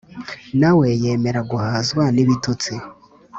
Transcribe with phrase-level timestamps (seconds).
[0.59, 2.73] Nawe yemera guhazwa n’ibitutsi,